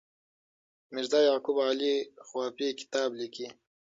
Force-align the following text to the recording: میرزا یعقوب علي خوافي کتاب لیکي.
میرزا 0.93 1.19
یعقوب 1.29 1.57
علي 1.69 1.93
خوافي 2.27 2.67
کتاب 2.79 3.09
لیکي. 3.19 3.47